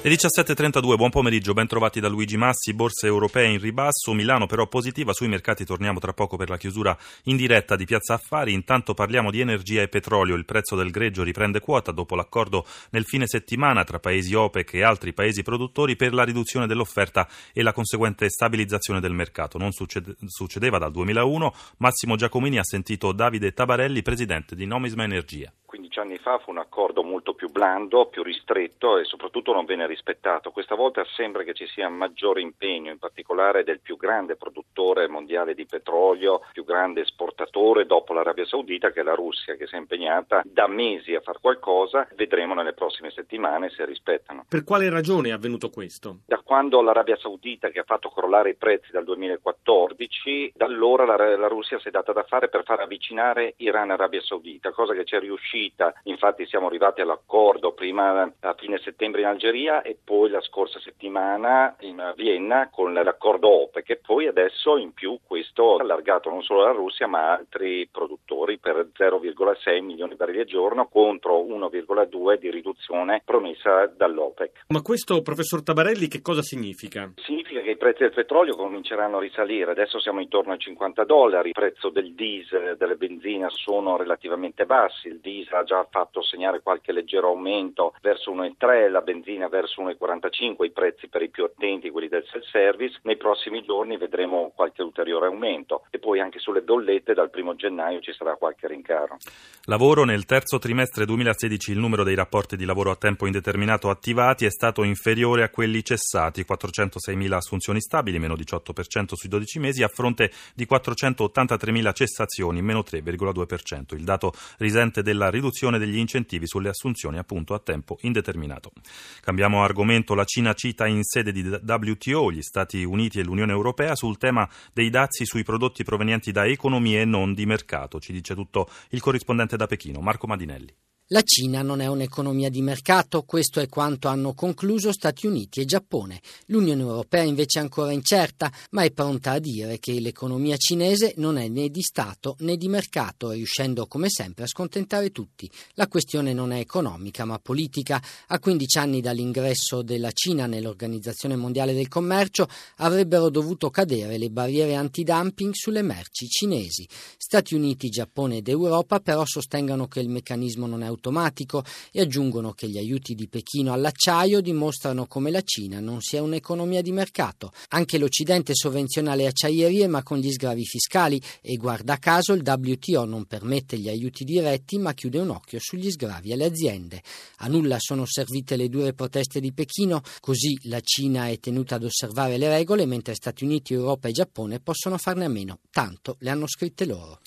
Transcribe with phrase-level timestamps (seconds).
[0.00, 4.68] Le 17.32, buon pomeriggio, ben trovati da Luigi Massi, borse europee in ribasso, Milano però
[4.68, 8.94] positiva, sui mercati torniamo tra poco per la chiusura in diretta di Piazza Affari, intanto
[8.94, 13.26] parliamo di energia e petrolio, il prezzo del greggio riprende quota dopo l'accordo nel fine
[13.26, 18.30] settimana tra paesi OPEC e altri paesi produttori per la riduzione dell'offerta e la conseguente
[18.30, 19.58] stabilizzazione del mercato.
[19.58, 25.52] Non succede, succedeva dal 2001, Massimo Giacomini ha sentito Davide Tabarelli, presidente di Nomisma Energia.
[25.98, 29.86] 15 anni fa fu un accordo molto più blando, più ristretto e soprattutto non venne
[29.86, 30.50] rispettato.
[30.50, 35.54] Questa volta sembra che ci sia maggiore impegno, in particolare del più grande produttore mondiale
[35.54, 39.78] di petrolio, più grande esportatore dopo l'Arabia Saudita che è la Russia che si è
[39.78, 42.06] impegnata da mesi a fare qualcosa.
[42.14, 44.44] Vedremo nelle prossime settimane se rispettano.
[44.48, 46.18] Per quale ragione è avvenuto questo?
[46.26, 51.36] Da quando l'Arabia Saudita che ha fatto crollare i prezzi dal 2014, da allora la,
[51.36, 54.94] la Russia si è data da fare per far avvicinare Iran e Arabia Saudita, cosa
[54.94, 59.96] che ci è riuscita infatti siamo arrivati all'accordo prima a fine settembre in Algeria e
[60.02, 65.76] poi la scorsa settimana in Vienna con l'accordo OPEC e poi adesso in più questo
[65.76, 70.46] allargato non solo alla Russia ma a altri produttori per 0,6 milioni di barili al
[70.46, 74.64] giorno contro 1,2 di riduzione promessa dall'OPEC.
[74.68, 77.12] Ma questo, professor Tabarelli, che cosa significa?
[77.16, 81.48] Significa che i prezzi del petrolio cominceranno a risalire, adesso siamo intorno ai 50 dollari,
[81.48, 86.62] il prezzo del diesel, delle benzine sono relativamente bassi, il diesel ha già fatto segnare
[86.62, 91.90] qualche leggero aumento verso 1,3, la benzina verso 1,45, i prezzi per i più attenti,
[91.90, 93.00] quelli del self-service.
[93.02, 95.84] Nei prossimi giorni vedremo qualche ulteriore aumento.
[95.90, 99.18] E poi anche sulle bollette dal primo gennaio ci sarà qualche rincaro.
[99.64, 104.46] Lavoro nel terzo trimestre 2016 il numero dei rapporti di lavoro a tempo indeterminato attivati
[104.46, 109.88] è stato inferiore a quelli cessati, 406.000 assunzioni stabili, meno 18% sui 12 mesi, a
[109.88, 113.94] fronte di 483.000 cessazioni, meno 3,2%.
[113.94, 118.72] Il dato risente della riduzione degli incentivi sulle assunzioni appunto a tempo indeterminato.
[119.20, 123.94] Cambiamo argomento, la Cina cita in sede di WTO gli Stati Uniti e l'Unione Europea
[123.94, 127.98] sul tema dei dazi sui prodotti provenienti da economie non di mercato.
[127.98, 130.72] Ci dice tutto il corrispondente da Pechino, Marco Madinelli.
[131.10, 135.64] La Cina non è un'economia di mercato, questo è quanto hanno concluso Stati Uniti e
[135.64, 136.20] Giappone.
[136.48, 141.38] L'Unione Europea invece è ancora incerta, ma è pronta a dire che l'economia cinese non
[141.38, 145.50] è né di Stato né di mercato, riuscendo come sempre a scontentare tutti.
[145.76, 148.02] La questione non è economica, ma politica.
[148.26, 154.74] A 15 anni dall'ingresso della Cina nell'Organizzazione Mondiale del Commercio avrebbero dovuto cadere le barriere
[154.74, 156.86] antidumping sulle merci cinesi.
[157.16, 162.52] Stati Uniti, Giappone ed Europa però sostengono che il meccanismo non è automatico e aggiungono
[162.52, 167.52] che gli aiuti di Pechino all'acciaio dimostrano come la Cina non sia un'economia di mercato.
[167.68, 173.04] Anche l'Occidente sovvenziona le acciaierie ma con gli sgravi fiscali e guarda caso il WTO
[173.04, 177.02] non permette gli aiuti diretti ma chiude un occhio sugli sgravi alle aziende.
[177.38, 181.84] A nulla sono servite le dure proteste di Pechino, così la Cina è tenuta ad
[181.84, 186.30] osservare le regole mentre Stati Uniti, Europa e Giappone possono farne a meno, tanto le
[186.30, 187.20] hanno scritte loro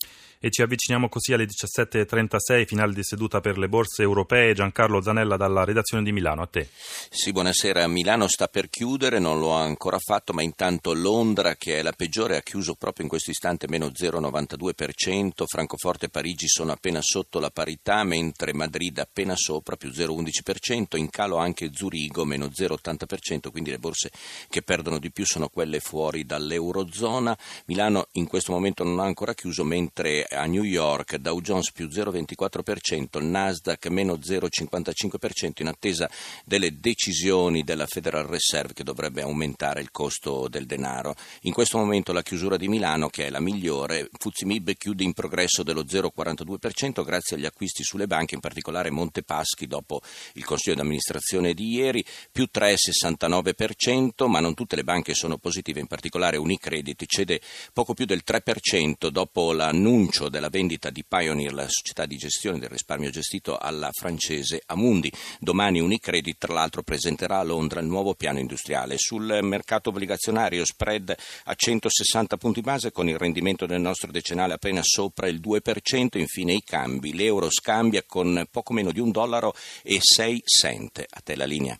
[0.44, 4.56] e ci avviciniamo così alle 17.36, finale di seduta per le borse europee.
[4.56, 6.68] Giancarlo Zanella dalla redazione di Milano, a te.
[7.12, 7.86] Sì, buonasera.
[7.86, 11.92] Milano sta per chiudere, non lo ha ancora fatto, ma intanto Londra, che è la
[11.92, 17.40] peggiore, ha chiuso proprio in questo istante meno 0,92%, Francoforte e Parigi sono appena sotto
[17.40, 23.70] la parità, mentre Madrid appena sopra, più 0,11%, in calo anche Zurigo, meno 0,80%, quindi
[23.70, 24.10] le borse
[24.50, 27.38] che perdono di più sono quelle fuori dall'Eurozona.
[27.66, 31.88] Milano in questo momento non ha ancora chiuso, mentre a New York, Dow Jones più
[31.88, 36.10] 0,24%, il Nasdaq meno 0,55% in attesa
[36.46, 41.16] delle decisioni della Federal Reserve che dovrebbe aumentare il costo del denaro.
[41.42, 45.64] In questo momento la chiusura di Milano, che è la migliore, Fuzimib chiude in progresso
[45.64, 50.02] dello 0,42% grazie agli acquisti sulle banche, in particolare Montepaschi dopo
[50.34, 55.80] il consiglio di amministrazione di ieri, più 3,69%, ma non tutte le banche sono positive,
[55.80, 57.42] in particolare Unicredit cede
[57.74, 62.60] poco più del 3% dopo l'annuncio l'annuncio della vendita di Pioneer, la società di gestione
[62.60, 65.12] del risparmio gestito alla francese Amundi.
[65.40, 68.98] Domani Unicredit, tra l'altro, presenterà a Londra il nuovo piano industriale.
[68.98, 71.16] Sul mercato obbligazionario spread
[71.46, 76.18] a 160 punti base con il rendimento del nostro decennale appena sopra il 2%.
[76.18, 77.14] Infine i cambi.
[77.14, 79.54] L'euro scambia con poco meno di un dollaro
[79.84, 81.06] e 6 cent.
[81.10, 81.78] A te la linea.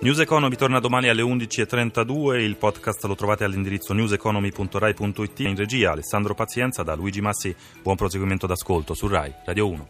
[0.00, 5.40] News Economy torna domani alle 11.32, il podcast lo trovate all'indirizzo newseconomy.rai.it.
[5.40, 7.52] In regia Alessandro Pazienza da Luigi Massi,
[7.82, 9.88] buon proseguimento d'ascolto su Rai, Radio 1.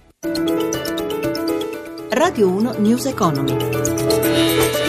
[2.09, 4.88] Radio 1 News Economy.